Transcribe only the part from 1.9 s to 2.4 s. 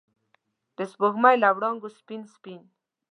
سپین،